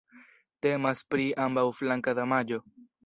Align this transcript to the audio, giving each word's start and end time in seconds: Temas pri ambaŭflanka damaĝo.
Temas 0.65 1.03
pri 1.11 1.27
ambaŭflanka 1.45 2.19
damaĝo. 2.21 2.63